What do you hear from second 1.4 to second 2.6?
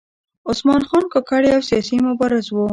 یو سیاسي مبارز و.